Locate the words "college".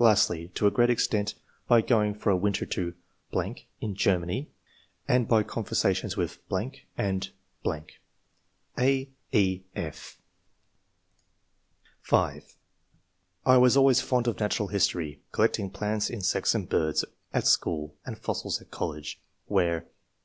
18.72-19.20